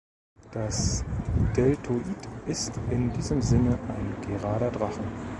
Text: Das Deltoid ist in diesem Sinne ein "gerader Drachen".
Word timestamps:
Das 0.51 1.05
Deltoid 1.55 2.01
ist 2.47 2.71
in 2.89 3.13
diesem 3.13 3.39
Sinne 3.39 3.77
ein 3.87 4.15
"gerader 4.27 4.71
Drachen". 4.71 5.05